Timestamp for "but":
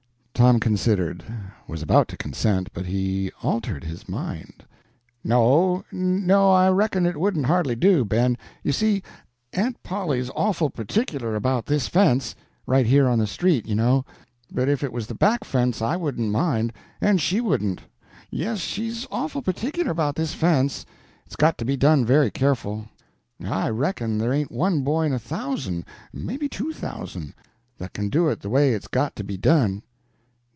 2.73-2.87, 14.51-14.67